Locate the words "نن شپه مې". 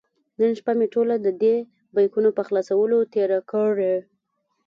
0.39-0.87